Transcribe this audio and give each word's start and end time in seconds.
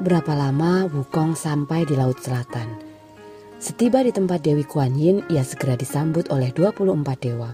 berapa 0.00 0.32
lama 0.32 0.88
Wukong 0.88 1.36
sampai 1.36 1.84
di 1.84 1.92
Laut 1.92 2.16
Selatan. 2.24 2.72
Setiba 3.60 4.00
di 4.00 4.08
tempat 4.08 4.40
Dewi 4.40 4.64
Kuan 4.64 4.96
Yin, 4.96 5.20
ia 5.28 5.44
segera 5.44 5.76
disambut 5.76 6.32
oleh 6.32 6.48
24 6.56 6.96
dewa. 7.20 7.52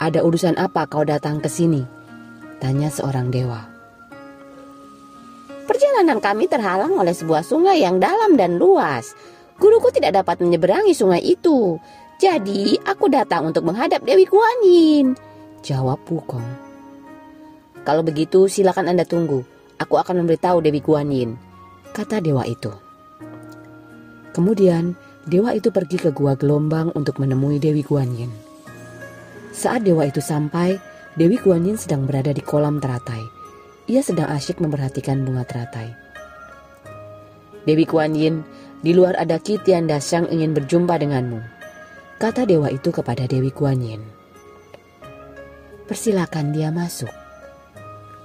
Ada 0.00 0.24
urusan 0.24 0.56
apa 0.56 0.88
kau 0.88 1.04
datang 1.04 1.44
ke 1.44 1.52
sini? 1.52 1.84
Tanya 2.56 2.88
seorang 2.88 3.28
dewa. 3.28 3.68
Perjalanan 5.68 6.24
kami 6.24 6.48
terhalang 6.48 6.96
oleh 6.96 7.12
sebuah 7.12 7.44
sungai 7.44 7.84
yang 7.84 8.00
dalam 8.00 8.40
dan 8.40 8.56
luas. 8.56 9.12
Guruku 9.60 9.92
tidak 9.92 10.24
dapat 10.24 10.40
menyeberangi 10.40 10.96
sungai 10.96 11.20
itu. 11.20 11.76
Jadi 12.16 12.80
aku 12.80 13.12
datang 13.12 13.52
untuk 13.52 13.68
menghadap 13.68 14.00
Dewi 14.08 14.24
Kuan 14.24 14.58
Yin. 14.64 15.12
Jawab 15.60 16.00
Wukong. 16.08 16.48
Kalau 17.84 18.00
begitu 18.00 18.48
silakan 18.48 18.88
Anda 18.88 19.04
tunggu. 19.04 19.51
Aku 19.82 19.98
akan 19.98 20.22
memberitahu 20.22 20.62
Dewi 20.62 20.78
Guan 20.78 21.10
Yin, 21.10 21.34
kata 21.90 22.22
dewa 22.22 22.46
itu. 22.46 22.70
Kemudian, 24.30 24.94
dewa 25.26 25.58
itu 25.58 25.74
pergi 25.74 25.98
ke 25.98 26.14
gua 26.14 26.38
gelombang 26.38 26.94
untuk 26.94 27.18
menemui 27.18 27.58
Dewi 27.58 27.82
Guan 27.82 28.14
Yin. 28.14 28.30
Saat 29.50 29.82
dewa 29.82 30.06
itu 30.06 30.22
sampai, 30.22 30.78
Dewi 31.18 31.34
Guan 31.42 31.66
Yin 31.66 31.74
sedang 31.74 32.06
berada 32.06 32.30
di 32.30 32.38
kolam 32.46 32.78
teratai. 32.78 33.26
Ia 33.90 34.06
sedang 34.06 34.30
asyik 34.30 34.62
memperhatikan 34.62 35.26
bunga 35.26 35.42
teratai. 35.42 35.90
Dewi 37.66 37.82
Guan 37.82 38.14
Yin, 38.14 38.46
di 38.86 38.94
luar 38.94 39.18
ada 39.18 39.42
Ki 39.42 39.58
Tian 39.66 39.90
Dasyang 39.90 40.30
ingin 40.30 40.54
berjumpa 40.54 40.94
denganmu. 40.94 41.42
Kata 42.22 42.46
dewa 42.46 42.70
itu 42.70 42.94
kepada 42.94 43.26
Dewi 43.26 43.50
Guan 43.50 43.82
Yin. 43.82 44.02
Persilakan 45.90 46.54
dia 46.54 46.70
masuk. 46.70 47.10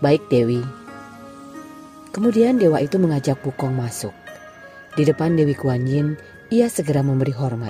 Baik 0.05 0.21
Dewi, 0.29 0.61
Kemudian 2.17 2.57
dewa 2.57 2.81
itu 2.81 2.97
mengajak 2.97 3.37
Wukong 3.45 3.77
masuk. 3.77 4.09
Di 4.97 5.05
depan 5.05 5.37
Dewi 5.37 5.53
Kuan 5.53 5.85
Yin, 5.85 6.17
ia 6.49 6.65
segera 6.65 7.05
memberi 7.05 7.29
hormat. 7.29 7.69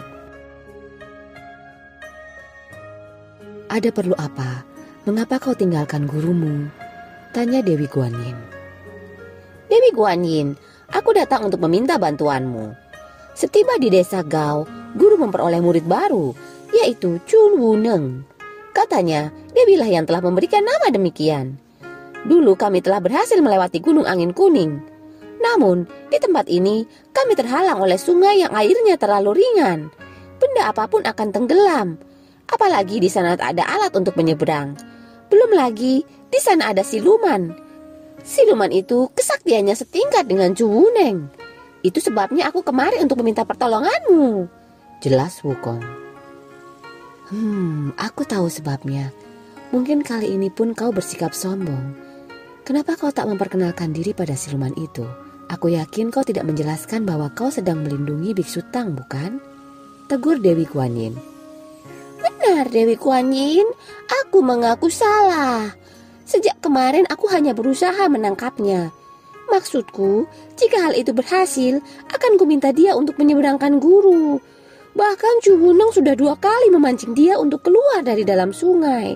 Ada 3.68 3.92
perlu 3.92 4.16
apa? 4.16 4.64
Mengapa 5.04 5.44
kau 5.44 5.52
tinggalkan 5.52 6.08
gurumu? 6.08 6.72
Tanya 7.36 7.60
Dewi 7.60 7.92
Kuan 7.92 8.16
Yin. 8.16 8.40
Dewi 9.68 9.92
Guan 9.92 10.24
Yin, 10.24 10.56
aku 10.96 11.12
datang 11.12 11.52
untuk 11.52 11.60
meminta 11.68 12.00
bantuanmu. 12.00 12.72
Setiba 13.36 13.76
di 13.76 13.92
desa 13.92 14.24
Gao, 14.24 14.64
guru 14.96 15.20
memperoleh 15.20 15.60
murid 15.60 15.84
baru, 15.84 16.32
yaitu 16.72 17.20
Chun 17.28 17.60
Wu 17.60 17.76
Neng. 17.76 18.24
Katanya, 18.72 19.28
Dewilah 19.52 19.92
yang 19.92 20.08
telah 20.08 20.24
memberikan 20.24 20.64
nama 20.64 20.88
demikian. 20.88 21.67
Dulu 22.28 22.60
kami 22.60 22.84
telah 22.84 23.00
berhasil 23.00 23.40
melewati 23.40 23.80
Gunung 23.80 24.04
Angin 24.04 24.36
Kuning. 24.36 24.84
Namun, 25.40 25.88
di 26.12 26.18
tempat 26.20 26.52
ini 26.52 26.84
kami 27.16 27.40
terhalang 27.40 27.80
oleh 27.80 27.96
sungai 27.96 28.44
yang 28.44 28.52
airnya 28.52 29.00
terlalu 29.00 29.40
ringan. 29.40 29.88
Benda 30.38 30.70
apa 30.70 30.92
pun 30.92 31.08
akan 31.08 31.28
tenggelam. 31.32 31.96
Apalagi 32.52 33.00
di 33.00 33.08
sana 33.08 33.40
ada 33.40 33.64
alat 33.64 33.96
untuk 33.96 34.20
menyeberang. 34.20 34.76
Belum 35.32 35.56
lagi, 35.56 36.04
di 36.04 36.40
sana 36.44 36.76
ada 36.76 36.84
siluman. 36.84 37.52
Siluman 38.24 38.72
itu 38.76 39.08
kesaktiannya 39.16 39.76
setingkat 39.76 40.28
dengan 40.28 40.52
Cuwuneng. 40.52 41.32
Itu 41.80 42.04
sebabnya 42.04 42.52
aku 42.52 42.64
kemari 42.64 43.00
untuk 43.00 43.24
meminta 43.24 43.48
pertolonganmu. 43.48 44.52
Jelas 45.00 45.40
Wukong. 45.48 45.80
Hmm, 47.32 47.92
aku 48.00 48.24
tahu 48.24 48.48
sebabnya. 48.52 49.12
Mungkin 49.72 50.00
kali 50.04 50.32
ini 50.32 50.48
pun 50.48 50.72
kau 50.72 50.96
bersikap 50.96 51.36
sombong. 51.36 52.07
Kenapa 52.68 53.00
kau 53.00 53.08
tak 53.16 53.32
memperkenalkan 53.32 53.96
diri 53.96 54.12
pada 54.12 54.36
siluman 54.36 54.76
itu? 54.76 55.08
Aku 55.48 55.72
yakin 55.72 56.12
kau 56.12 56.20
tidak 56.20 56.44
menjelaskan 56.44 57.08
bahwa 57.08 57.32
kau 57.32 57.48
sedang 57.48 57.80
melindungi 57.80 58.36
biksu 58.36 58.60
Tang, 58.76 58.92
bukan? 58.92 59.40
Tegur 60.12 60.36
Dewi 60.44 60.68
Kuan 60.68 60.92
Yin. 60.92 61.16
Benar 62.20 62.68
Dewi 62.68 63.00
Kuan 63.00 63.32
Yin, 63.32 63.64
aku 64.12 64.44
mengaku 64.44 64.92
salah. 64.92 65.72
Sejak 66.28 66.60
kemarin 66.60 67.08
aku 67.08 67.32
hanya 67.32 67.56
berusaha 67.56 68.04
menangkapnya. 68.12 68.92
Maksudku, 69.48 70.28
jika 70.60 70.92
hal 70.92 70.94
itu 71.00 71.16
berhasil, 71.16 71.80
akan 72.12 72.36
kuminta 72.36 72.76
dia 72.76 73.00
untuk 73.00 73.16
menyeberangkan 73.16 73.80
guru. 73.80 74.44
Bahkan 74.92 75.40
Chu 75.40 75.56
Wuneng 75.56 75.96
sudah 75.96 76.20
dua 76.20 76.36
kali 76.36 76.68
memancing 76.68 77.16
dia 77.16 77.40
untuk 77.40 77.64
keluar 77.64 78.04
dari 78.04 78.28
dalam 78.28 78.52
sungai. 78.52 79.16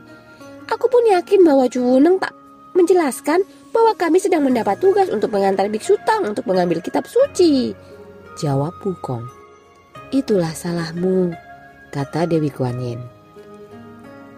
Aku 0.72 0.88
pun 0.88 1.04
yakin 1.04 1.44
bahwa 1.44 1.68
Chu 1.68 1.84
Wuneng 1.84 2.16
tak 2.16 2.32
menjelaskan 2.74 3.44
bahwa 3.72 3.96
kami 3.96 4.20
sedang 4.20 4.44
mendapat 4.44 4.80
tugas 4.80 5.08
untuk 5.08 5.32
mengantar 5.32 5.68
biksu 5.72 5.96
Tang 6.04 6.28
untuk 6.28 6.44
mengambil 6.48 6.84
kitab 6.84 7.08
suci. 7.08 7.72
Jawab 8.40 8.76
Wukong. 8.84 9.28
Itulah 10.12 10.52
salahmu, 10.52 11.32
kata 11.92 12.28
Dewi 12.28 12.52
Kuan 12.52 12.80
Yin. 12.80 13.00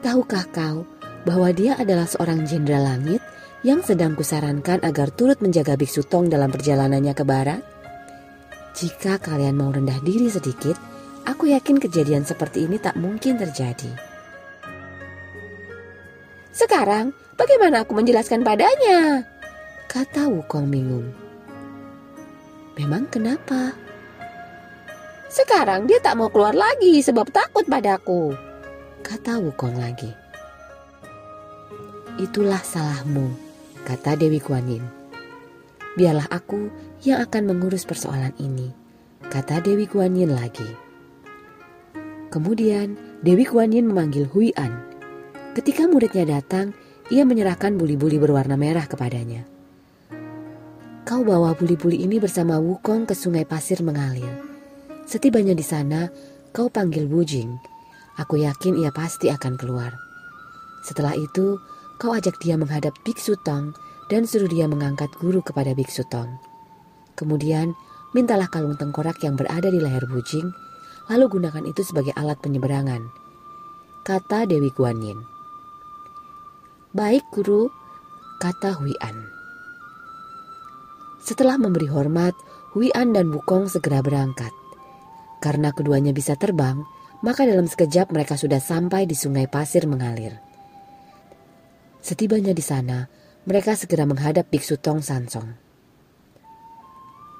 Tahukah 0.05 0.45
kau 0.53 0.85
bahwa 1.25 1.49
dia 1.55 1.79
adalah 1.79 2.05
seorang 2.05 2.45
jenderal 2.45 2.85
langit 2.85 3.23
yang 3.63 3.79
sedang 3.79 4.13
kusarankan 4.13 4.83
agar 4.83 5.09
turut 5.15 5.39
menjaga 5.39 5.79
biksu 5.79 6.03
Tong 6.05 6.27
dalam 6.27 6.51
perjalanannya 6.51 7.13
ke 7.15 7.23
barat? 7.23 7.61
Jika 8.73 9.21
kalian 9.21 9.55
mau 9.55 9.71
rendah 9.71 9.97
diri 10.03 10.27
sedikit, 10.27 10.75
aku 11.23 11.53
yakin 11.53 11.79
kejadian 11.79 12.27
seperti 12.27 12.67
ini 12.67 12.77
tak 12.81 12.99
mungkin 12.99 13.39
terjadi. 13.39 14.12
Sekarang, 16.53 17.11
Bagaimana 17.33 17.81
aku 17.81 17.97
menjelaskan 17.97 18.45
padanya? 18.45 19.25
Kata 19.89 20.29
Wukong 20.29 20.69
bingung. 20.69 21.09
Memang 22.77 23.09
kenapa? 23.09 23.73
Sekarang 25.33 25.89
dia 25.89 25.97
tak 25.97 26.17
mau 26.17 26.29
keluar 26.29 26.53
lagi 26.53 27.01
sebab 27.01 27.33
takut 27.33 27.65
padaku. 27.65 28.37
Kata 29.01 29.41
Wukong 29.41 29.81
lagi. 29.81 30.13
Itulah 32.21 32.61
salahmu, 32.61 33.33
kata 33.81 34.13
Dewi 34.13 34.37
Kuan 34.37 34.69
Yin. 34.69 34.85
Biarlah 35.97 36.29
aku 36.29 36.69
yang 37.01 37.25
akan 37.25 37.49
mengurus 37.49 37.89
persoalan 37.89 38.33
ini, 38.37 38.69
kata 39.33 39.57
Dewi 39.65 39.89
Kuan 39.89 40.13
Yin 40.13 40.37
lagi. 40.37 40.69
Kemudian 42.29 42.93
Dewi 43.25 43.49
Kuan 43.49 43.73
Yin 43.73 43.89
memanggil 43.89 44.29
Hui 44.29 44.53
An. 44.53 44.92
Ketika 45.53 45.85
muridnya 45.85 46.25
datang, 46.25 46.73
ia 47.13 47.21
menyerahkan 47.21 47.77
buli-buli 47.77 48.17
berwarna 48.17 48.57
merah 48.57 48.89
kepadanya. 48.89 49.45
Kau 51.05 51.21
bawa 51.21 51.53
buli-buli 51.53 52.01
ini 52.01 52.17
bersama 52.17 52.57
Wukong 52.57 53.05
ke 53.05 53.13
sungai 53.13 53.45
pasir 53.45 53.85
mengalir. 53.85 54.33
Setibanya 55.05 55.53
di 55.53 55.61
sana, 55.61 56.09
kau 56.49 56.73
panggil 56.73 57.05
Wujing. 57.05 57.53
Aku 58.17 58.41
yakin 58.41 58.81
ia 58.81 58.89
pasti 58.89 59.29
akan 59.29 59.53
keluar. 59.53 59.93
Setelah 60.81 61.13
itu, 61.13 61.61
kau 62.01 62.17
ajak 62.17 62.41
dia 62.41 62.57
menghadap 62.57 62.97
Biksu 63.05 63.37
Tong 63.45 63.77
dan 64.09 64.25
suruh 64.25 64.49
dia 64.49 64.65
mengangkat 64.65 65.13
guru 65.21 65.45
kepada 65.45 65.77
Biksu 65.77 66.01
Tong. 66.09 66.33
Kemudian, 67.13 67.77
mintalah 68.17 68.49
kalung 68.49 68.73
tengkorak 68.73 69.21
yang 69.21 69.37
berada 69.37 69.69
di 69.69 69.77
leher 69.77 70.09
Wujing, 70.09 70.49
lalu 71.13 71.29
gunakan 71.29 71.61
itu 71.69 71.85
sebagai 71.85 72.17
alat 72.17 72.41
penyeberangan. 72.41 73.05
Kata 74.01 74.49
Dewi 74.49 74.73
Guan 74.73 74.97
Yin. 75.03 75.32
Baik 76.93 77.25
guru, 77.33 77.73
kata 78.37 78.77
Hui 78.77 78.93
An. 79.01 79.25
Setelah 81.25 81.57
memberi 81.57 81.89
hormat, 81.89 82.37
Hui 82.77 82.93
An 82.93 83.17
dan 83.17 83.33
Wukong 83.33 83.65
segera 83.65 84.05
berangkat. 84.05 84.53
Karena 85.41 85.73
keduanya 85.73 86.13
bisa 86.13 86.37
terbang, 86.37 86.85
maka 87.25 87.49
dalam 87.49 87.65
sekejap 87.65 88.13
mereka 88.13 88.37
sudah 88.37 88.61
sampai 88.61 89.09
di 89.09 89.17
sungai 89.17 89.49
pasir 89.49 89.89
mengalir. 89.89 90.37
Setibanya 91.97 92.53
di 92.53 92.61
sana, 92.61 93.09
mereka 93.49 93.73
segera 93.73 94.05
menghadap 94.05 94.53
Biksu 94.53 94.77
Tong 94.77 95.01
Sansong. 95.01 95.49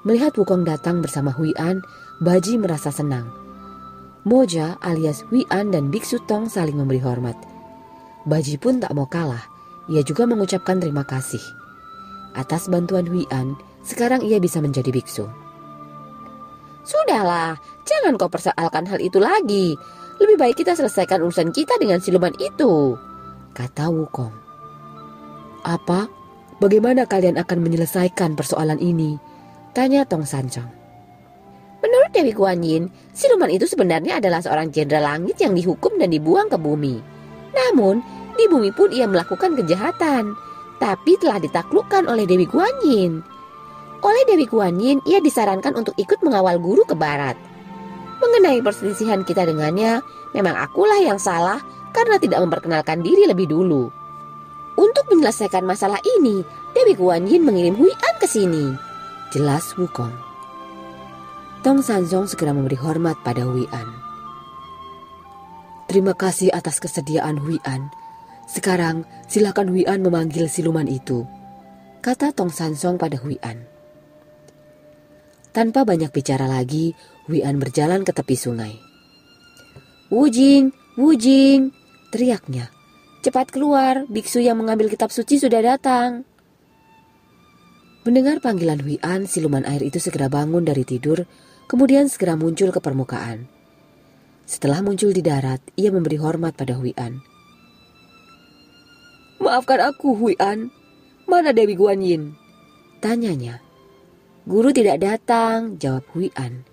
Melihat 0.01 0.33
Wukong 0.33 0.65
datang 0.65 1.05
bersama 1.05 1.29
Hui 1.29 1.53
An, 1.61 1.85
Baji 2.25 2.57
merasa 2.57 2.89
senang. 2.89 3.29
Moja 4.25 4.81
alias 4.81 5.21
Hui 5.29 5.45
An 5.53 5.69
dan 5.69 5.93
Biksu 5.93 6.25
Tong 6.25 6.49
saling 6.49 6.73
memberi 6.73 7.05
hormat– 7.05 7.37
Baji 8.23 8.55
pun 8.55 8.79
tak 8.79 8.95
mau 8.95 9.07
kalah. 9.07 9.43
Ia 9.91 9.99
juga 10.03 10.23
mengucapkan 10.23 10.79
terima 10.79 11.03
kasih. 11.03 11.43
Atas 12.33 12.71
bantuan 12.71 13.03
Hui 13.03 13.27
An, 13.29 13.59
sekarang 13.83 14.23
ia 14.23 14.39
bisa 14.39 14.63
menjadi 14.63 14.89
biksu. 14.89 15.27
Sudahlah, 16.83 17.59
jangan 17.83 18.15
kau 18.15 18.31
persoalkan 18.31 18.87
hal 18.87 18.99
itu 19.03 19.19
lagi. 19.19 19.75
Lebih 20.23 20.35
baik 20.39 20.55
kita 20.63 20.75
selesaikan 20.75 21.19
urusan 21.19 21.51
kita 21.51 21.75
dengan 21.79 21.99
siluman 21.99 22.31
itu, 22.39 22.95
kata 23.55 23.91
Wukong. 23.91 24.33
Apa? 25.63 26.07
Bagaimana 26.59 27.03
kalian 27.03 27.35
akan 27.39 27.59
menyelesaikan 27.59 28.39
persoalan 28.39 28.79
ini? 28.79 29.19
Tanya 29.75 30.07
Tong 30.07 30.23
Sancong. 30.23 30.69
Menurut 31.83 32.11
Dewi 32.15 32.31
Guan 32.31 32.63
Yin, 32.63 32.87
siluman 33.11 33.51
itu 33.51 33.67
sebenarnya 33.67 34.23
adalah 34.23 34.39
seorang 34.39 34.71
jenderal 34.71 35.11
langit 35.11 35.35
yang 35.43 35.51
dihukum 35.51 35.99
dan 35.99 36.07
dibuang 36.07 36.47
ke 36.47 36.55
bumi. 36.55 37.12
Namun, 37.53 38.01
di 38.33 38.49
bumi 38.49 38.73
pun 38.73 38.89
ia 38.89 39.05
melakukan 39.05 39.53
kejahatan, 39.53 40.33
tapi 40.81 41.15
telah 41.21 41.37
ditaklukkan 41.37 42.09
oleh 42.09 42.25
Dewi 42.25 42.49
Guan 42.49 42.73
Yin. 42.81 43.21
Oleh 44.03 44.23
Dewi 44.27 44.49
Guan 44.49 44.81
Yin, 44.81 44.99
ia 45.07 45.23
disarankan 45.23 45.77
untuk 45.79 45.95
ikut 45.95 46.19
mengawal 46.25 46.59
guru 46.59 46.83
ke 46.83 46.97
barat. 46.97 47.39
Mengenai 48.19 48.59
perselisihan 48.59 49.23
kita 49.23 49.47
dengannya, 49.47 50.03
memang 50.35 50.59
akulah 50.59 50.99
yang 50.99 51.21
salah 51.21 51.61
karena 51.95 52.19
tidak 52.19 52.41
memperkenalkan 52.43 52.99
diri 52.99 53.29
lebih 53.29 53.47
dulu. 53.47 53.87
Untuk 54.73 55.05
menyelesaikan 55.13 55.63
masalah 55.63 56.01
ini, 56.19 56.41
Dewi 56.73 56.97
Guan 56.97 57.29
Yin 57.29 57.45
mengirim 57.45 57.77
Hui 57.77 57.93
An 57.93 58.15
ke 58.17 58.25
sini. 58.25 58.73
Jelas 59.29 59.77
Wukong. 59.77 60.13
Tong 61.63 61.79
Sanzong 61.79 62.27
segera 62.27 62.51
memberi 62.51 62.75
hormat 62.75 63.15
pada 63.23 63.47
Hui 63.47 63.69
An. 63.71 64.02
Terima 65.93 66.17
kasih 66.17 66.49
atas 66.49 66.81
kesediaan 66.81 67.37
Hui 67.37 67.61
An. 67.69 67.93
Sekarang 68.49 69.05
silakan 69.29 69.69
Hui 69.69 69.85
An 69.85 70.01
memanggil 70.01 70.49
siluman 70.49 70.89
itu. 70.89 71.21
Kata 72.01 72.33
Tong 72.33 72.49
Sansong 72.49 72.97
pada 72.97 73.21
Hui 73.21 73.37
An. 73.45 73.61
Tanpa 75.53 75.85
banyak 75.85 76.09
bicara 76.09 76.49
lagi, 76.49 76.97
Wian 77.29 77.61
berjalan 77.61 78.01
ke 78.01 78.09
tepi 78.09 78.33
sungai. 78.33 78.73
Wujing, 80.09 80.73
Wujing, 80.97 81.69
teriaknya. 82.09 82.73
Cepat 83.21 83.53
keluar, 83.53 84.09
biksu 84.09 84.41
yang 84.41 84.57
mengambil 84.57 84.89
kitab 84.89 85.13
suci 85.13 85.37
sudah 85.37 85.61
datang. 85.61 86.25
Mendengar 88.01 88.41
panggilan 88.41 88.81
Wian, 88.81 89.29
siluman 89.29 89.61
air 89.69 89.85
itu 89.85 90.01
segera 90.01 90.25
bangun 90.25 90.65
dari 90.65 90.89
tidur, 90.89 91.29
kemudian 91.69 92.09
segera 92.09 92.33
muncul 92.33 92.73
ke 92.73 92.81
permukaan. 92.81 93.52
Setelah 94.43 94.83
muncul 94.83 95.15
di 95.15 95.23
darat, 95.23 95.63
ia 95.79 95.89
memberi 95.89 96.19
hormat 96.19 96.53
pada 96.53 96.75
Wian. 96.75 97.23
Maafkan 99.43 99.83
aku, 99.83 100.15
Huian. 100.15 100.71
Mana 101.27 101.51
Dewi 101.51 101.75
Guan 101.75 101.99
Yin? 101.99 102.31
Tanyanya. 103.03 103.59
Guru 104.47 104.71
tidak 104.71 105.03
datang, 105.03 105.75
jawab 105.75 106.07
Hui 106.15 106.31
An. 106.39 106.63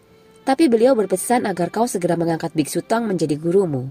Tapi 0.47 0.71
beliau 0.71 0.95
berpesan 0.95 1.47
agar 1.51 1.71
kau 1.75 1.91
segera 1.91 2.15
mengangkat 2.15 2.55
Biksu 2.55 2.83
Tong 2.87 3.11
menjadi 3.11 3.35
gurumu. 3.35 3.91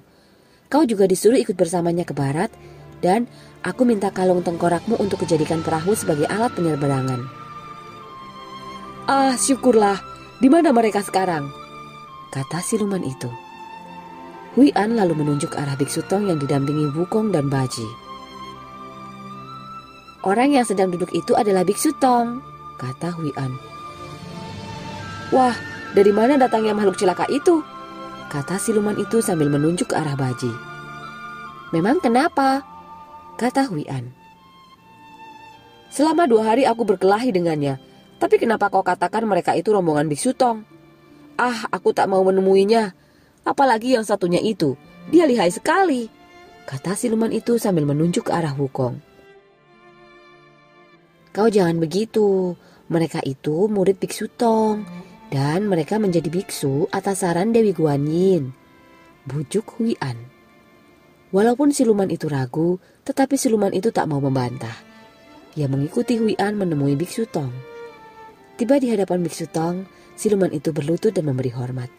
Kau 0.71 0.87
juga 0.87 1.07
disuruh 1.07 1.35
ikut 1.35 1.55
bersamanya 1.55 2.07
ke 2.07 2.15
barat, 2.15 2.51
dan 3.03 3.27
aku 3.63 3.83
minta 3.83 4.11
kalung 4.11 4.43
tengkorakmu 4.43 4.95
untuk 4.99 5.23
dijadikan 5.27 5.59
perahu 5.59 5.95
sebagai 5.95 6.27
alat 6.27 6.51
penyeberangan. 6.55 7.23
Ah, 9.11 9.35
syukurlah. 9.35 9.99
Di 10.39 10.47
mana 10.47 10.71
mereka 10.71 11.03
sekarang? 11.03 11.51
Kata 12.31 12.63
siluman 12.63 13.03
itu. 13.03 13.48
Hui 14.57 14.73
An 14.73 14.97
lalu 14.97 15.13
menunjuk 15.13 15.53
arah 15.53 15.77
Biksu 15.77 16.01
Tong 16.09 16.25
yang 16.25 16.41
didampingi 16.41 16.89
Wukong 16.89 17.29
dan 17.29 17.53
Baji. 17.53 17.85
Orang 20.25 20.57
yang 20.57 20.65
sedang 20.65 20.89
duduk 20.89 21.13
itu 21.13 21.37
adalah 21.37 21.61
Biksu 21.61 21.93
Tong, 22.01 22.41
kata 22.81 23.13
Hui 23.13 23.29
An. 23.37 23.53
Wah, 25.29 25.53
dari 25.93 26.09
mana 26.09 26.41
datangnya 26.41 26.73
makhluk 26.73 26.97
celaka 26.97 27.29
itu? 27.29 27.61
Kata 28.33 28.57
siluman 28.57 28.97
itu 28.97 29.21
sambil 29.21 29.53
menunjuk 29.53 29.93
ke 29.93 29.95
arah 29.95 30.17
Baji. 30.17 30.49
Memang 31.69 32.01
kenapa? 32.01 32.65
Kata 33.37 33.69
Hui 33.69 33.85
An. 33.85 34.09
Selama 35.93 36.25
dua 36.25 36.53
hari 36.53 36.65
aku 36.65 36.85
berkelahi 36.89 37.29
dengannya. 37.29 37.77
Tapi 38.17 38.41
kenapa 38.41 38.73
kau 38.73 38.81
katakan 38.81 39.29
mereka 39.29 39.53
itu 39.53 39.69
rombongan 39.69 40.09
biksu 40.09 40.33
tong? 40.33 40.65
Ah, 41.39 41.69
aku 41.71 41.93
tak 41.93 42.09
mau 42.09 42.19
menemuinya. 42.25 42.97
Apalagi 43.49 43.97
yang 43.97 44.05
satunya 44.05 44.37
itu. 44.37 44.77
Dia 45.09 45.25
lihai 45.25 45.49
sekali. 45.49 46.05
Kata 46.69 46.93
siluman 46.93 47.33
itu 47.33 47.57
sambil 47.57 47.89
menunjuk 47.89 48.29
ke 48.29 48.31
arah 48.37 48.53
Wukong. 48.53 49.01
Kau 51.33 51.49
jangan 51.49 51.81
begitu. 51.81 52.53
Mereka 52.93 53.25
itu 53.25 53.65
murid 53.65 53.97
biksu 53.97 54.29
Tong 54.37 54.85
dan 55.29 55.69
mereka 55.69 56.01
menjadi 56.01 56.25
biksu 56.29 56.89
atas 56.89 57.21
saran 57.21 57.53
Dewi 57.53 57.73
Guan 57.73 58.05
Yin. 58.09 58.49
Bujuk 59.29 59.77
Hui 59.77 59.93
An. 60.01 60.17
Walaupun 61.29 61.69
siluman 61.69 62.09
itu 62.09 62.25
ragu, 62.25 62.81
tetapi 63.05 63.37
siluman 63.37 63.69
itu 63.69 63.93
tak 63.93 64.09
mau 64.09 64.17
membantah. 64.17 64.73
Ia 65.53 65.69
mengikuti 65.69 66.17
Hui 66.17 66.33
An 66.41 66.57
menemui 66.57 66.97
biksu 66.97 67.29
Tong. 67.29 67.53
Tiba 68.57 68.81
di 68.81 68.89
hadapan 68.89 69.21
biksu 69.21 69.45
Tong, 69.53 69.85
siluman 70.17 70.49
itu 70.49 70.73
berlutut 70.73 71.13
dan 71.13 71.29
memberi 71.29 71.53
hormat. 71.53 71.98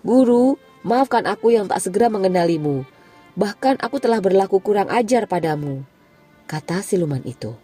Guru, 0.00 0.56
maafkan 0.82 1.28
aku 1.28 1.52
yang 1.52 1.68
tak 1.68 1.84
segera 1.84 2.08
mengenalimu. 2.08 2.84
Bahkan 3.36 3.80
aku 3.80 3.96
telah 4.00 4.18
berlaku 4.18 4.58
kurang 4.60 4.88
ajar 4.88 5.28
padamu. 5.28 5.84
Kata 6.48 6.82
siluman 6.82 7.22
itu. 7.22 7.54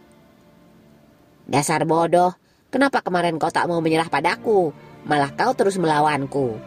Dasar 1.46 1.86
bodoh, 1.86 2.34
Kenapa 2.76 2.98
kemarin 3.00 3.38
kau 3.38 3.48
tak 3.48 3.70
mau 3.70 3.78
menyerah 3.80 4.10
padaku? 4.10 4.74
Malah 5.06 5.30
kau 5.38 5.54
terus 5.54 5.78
melawanku. 5.78 6.58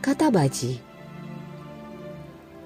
Kata 0.00 0.32
Baji. 0.32 0.80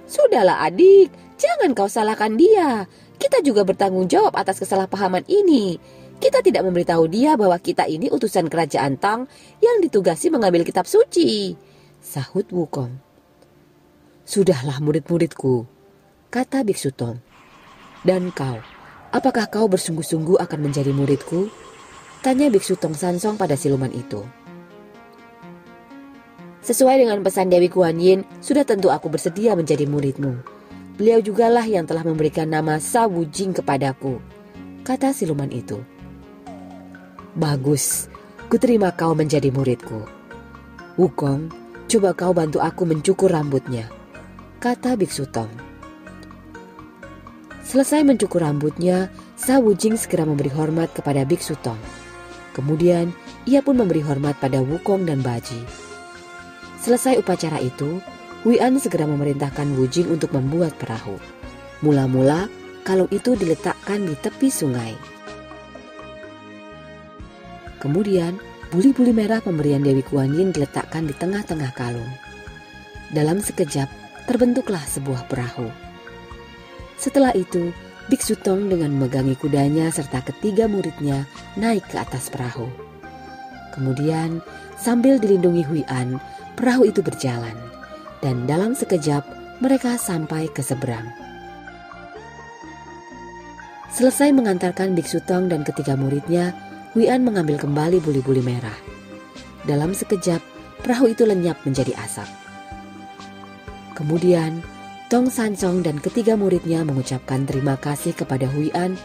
Sudahlah 0.09 0.65
adik, 0.65 1.13
jangan 1.37 1.77
kau 1.77 1.85
salahkan 1.85 2.39
dia. 2.39 2.89
Kita 3.19 3.43
juga 3.43 3.67
bertanggung 3.67 4.07
jawab 4.09 4.33
atas 4.39 4.63
kesalahpahaman 4.63 5.27
ini. 5.27 5.77
Kita 6.17 6.41
tidak 6.41 6.65
memberitahu 6.65 7.11
dia 7.11 7.37
bahwa 7.37 7.61
kita 7.61 7.85
ini 7.85 8.09
utusan 8.09 8.49
kerajaan 8.49 8.97
Tang 8.97 9.29
yang 9.61 9.83
ditugasi 9.83 10.31
mengambil 10.33 10.65
kitab 10.65 10.87
suci. 10.89 11.59
Sahut 11.99 12.47
Wukong. 12.55 12.95
Sudahlah 14.23 14.79
murid-muridku, 14.79 15.67
kata 16.31 16.63
Biksu 16.63 16.95
Tong. 16.95 17.19
Dan 18.07 18.31
kau, 18.31 18.63
apakah 19.11 19.51
kau 19.51 19.67
bersungguh-sungguh 19.67 20.39
akan 20.39 20.61
menjadi 20.63 20.95
muridku? 20.95 21.51
Tanya 22.23 22.55
Biksu 22.55 22.79
Tong 22.79 22.95
Sansong 22.95 23.35
pada 23.35 23.59
siluman 23.59 23.91
itu. 23.91 24.23
Sesuai 26.63 27.03
dengan 27.03 27.19
pesan 27.27 27.51
Dewi 27.51 27.67
Kuan 27.67 27.99
Yin, 27.99 28.23
sudah 28.39 28.63
tentu 28.63 28.95
aku 28.95 29.11
bersedia 29.11 29.59
menjadi 29.59 29.83
muridmu. 29.89 30.39
Beliau 30.95 31.19
jugalah 31.19 31.67
yang 31.67 31.83
telah 31.83 32.07
memberikan 32.07 32.47
nama 32.47 32.79
Sa 32.79 33.11
Wujing 33.11 33.59
kepadaku, 33.59 34.23
kata 34.87 35.11
siluman 35.11 35.51
itu. 35.51 35.83
Bagus, 37.35 38.07
kuterima 38.47 38.95
kau 38.95 39.19
menjadi 39.19 39.51
muridku. 39.51 40.07
Wukong, 40.99 41.58
coba 41.89 42.13
kau 42.13 42.37
bantu 42.37 42.61
aku 42.61 42.85
mencukur 42.85 43.33
rambutnya, 43.33 43.89
kata 44.61 44.93
Biksu 44.95 45.25
Tong. 45.33 45.49
Selesai 47.65 48.05
mencukur 48.05 48.45
rambutnya, 48.45 49.09
Sa 49.41 49.57
Wujing 49.57 49.97
segera 49.97 50.29
memberi 50.29 50.53
hormat 50.53 50.93
kepada 50.93 51.25
Biksu 51.25 51.57
Tong. 51.65 51.81
Kemudian 52.53 53.09
ia 53.49 53.65
pun 53.65 53.81
memberi 53.81 54.05
hormat 54.05 54.37
pada 54.37 54.61
Wukong 54.61 55.09
dan 55.09 55.25
Baji. 55.25 55.65
Selesai 56.85 57.17
upacara 57.17 57.57
itu, 57.61 58.05
Wian 58.45 58.77
segera 58.77 59.09
memerintahkan 59.09 59.73
Wujing 59.77 60.13
untuk 60.13 60.33
membuat 60.37 60.77
perahu. 60.77 61.17
Mula-mula, 61.81 62.53
kalung 62.85 63.09
itu 63.13 63.33
diletakkan 63.33 64.05
di 64.05 64.15
tepi 64.17 64.49
sungai. 64.53 64.93
Kemudian, 67.79 68.37
buli-buli 68.69 69.17
merah 69.17 69.41
pemberian 69.41 69.81
Dewi 69.81 70.05
Kuan 70.05 70.37
Yin 70.37 70.53
diletakkan 70.53 71.09
di 71.09 71.15
tengah-tengah 71.17 71.73
kalung. 71.73 72.13
Dalam 73.09 73.41
sekejap, 73.41 73.89
terbentuklah 74.29 74.85
sebuah 74.85 75.25
perahu. 75.29 75.73
Setelah 77.01 77.33
itu, 77.33 77.73
Biksu 78.09 78.37
Tong 78.41 78.69
dengan 78.69 78.93
memegangi 78.93 79.37
kudanya 79.37 79.93
serta 79.93 80.25
ketiga 80.25 80.65
muridnya 80.65 81.29
naik 81.61 81.89
ke 81.89 81.97
atas 82.01 82.29
perahu. 82.33 82.69
Kemudian 83.73 84.41
sambil 84.81 85.21
dilindungi 85.21 85.65
Hui 85.65 85.83
An, 85.89 86.21
perahu 86.57 86.89
itu 86.89 87.05
berjalan 87.05 87.57
dan 88.25 88.49
dalam 88.49 88.73
sekejap 88.73 89.25
mereka 89.61 89.97
sampai 90.01 90.49
ke 90.51 90.65
seberang. 90.65 91.07
Selesai 93.89 94.31
mengantarkan 94.37 94.93
Biksu 94.93 95.25
Tong 95.25 95.49
dan 95.49 95.65
ketiga 95.65 95.97
muridnya, 95.97 96.53
Hui 96.97 97.05
An 97.05 97.21
mengambil 97.21 97.61
kembali 97.61 98.01
buli-buli 98.01 98.41
merah. 98.41 98.75
Dalam 99.69 99.93
sekejap, 99.93 100.41
perahu 100.81 101.13
itu 101.13 101.29
lenyap 101.29 101.61
menjadi 101.69 101.93
asap. 102.01 102.29
Kemudian, 103.93 104.65
Tong 105.13 105.29
Sansong 105.29 105.85
dan 105.85 106.01
ketiga 106.01 106.37
muridnya 106.37 106.85
mengucapkan 106.85 107.45
terima 107.45 107.77
kasih 107.81 108.13
kepada 108.17 108.49
Hui 108.49 108.73
An 108.73 108.97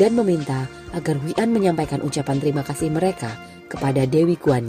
dan 0.00 0.12
meminta 0.16 0.68
agar 0.96 1.16
Hui 1.20 1.36
An 1.36 1.52
menyampaikan 1.52 2.00
ucapan 2.04 2.40
terima 2.40 2.64
kasih 2.64 2.88
mereka 2.92 3.32
kepada 3.68 4.04
Dewi 4.08 4.36
Guan 4.40 4.68